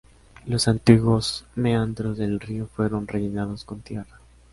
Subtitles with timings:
[0.47, 4.17] Los antiguos meandros del río fueron rellenados con tierra.